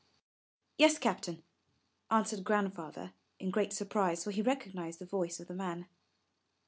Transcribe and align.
Yes, 0.79 0.97
Captain," 0.97 1.43
answered 2.09 2.43
Grandfather 2.43 3.13
in 3.37 3.51
great 3.51 3.71
surprise, 3.71 4.23
for 4.23 4.31
he 4.31 4.41
recognized 4.41 4.97
the 4.97 5.05
voice 5.05 5.39
of 5.39 5.47
the 5.47 5.53
man. 5.53 5.85